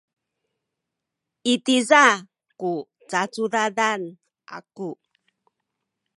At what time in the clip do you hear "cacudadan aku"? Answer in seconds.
3.09-4.89